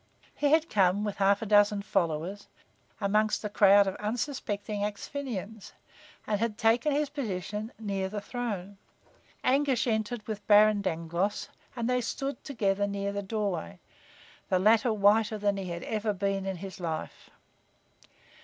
He 0.33 0.49
had 0.49 0.67
come, 0.67 1.03
with 1.03 1.17
a 1.17 1.23
half 1.25 1.41
dozen 1.41 1.83
followers, 1.83 2.47
among 2.99 3.29
a 3.43 3.49
crowd 3.49 3.85
of 3.85 3.93
unsuspecting 3.97 4.81
Axphainians, 4.83 5.73
and 6.25 6.39
had 6.39 6.57
taken 6.57 6.91
his 6.91 7.07
position 7.11 7.71
near 7.77 8.09
the 8.09 8.19
throne. 8.19 8.79
Anguish 9.43 9.85
entered 9.85 10.25
with 10.25 10.47
Baron 10.47 10.81
Dangloss 10.81 11.49
and 11.75 11.87
they 11.87 12.01
stood 12.01 12.43
together 12.43 12.87
near 12.87 13.11
the 13.13 13.21
doorway, 13.21 13.79
the 14.49 14.57
latter 14.57 14.91
whiter 14.91 15.37
than 15.37 15.57
he 15.57 15.65
had 15.69 15.83
ever 15.83 16.13
been 16.13 16.47
in 16.47 16.55
his 16.57 16.79
life. 16.79 17.29